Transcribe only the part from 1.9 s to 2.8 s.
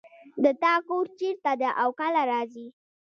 کله راځې